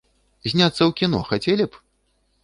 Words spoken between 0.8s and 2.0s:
ў кіно хацелі б???